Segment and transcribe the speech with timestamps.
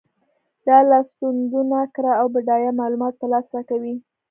[0.67, 3.95] دا لاسوندونه کره او بډایه معلومات په لاس راکوي.